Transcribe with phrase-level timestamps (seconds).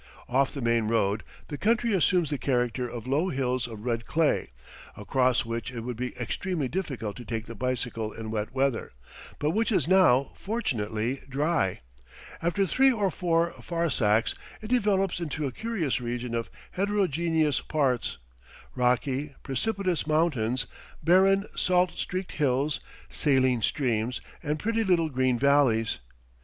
[0.27, 4.49] Off the main road the country assumes the character of low hills of red clay,
[4.97, 8.93] across which it would be extremely difficult to take the bicycle in wet weather,
[9.37, 11.81] but which is now fortunately dry.
[12.41, 18.17] After three or four farsakhs it develops into a curious region of heterogeneous parts;
[18.73, 20.65] rocky, precipitous mountains,
[21.03, 25.99] barren, salt streaked hills, saline streams, and pretty little green valleys.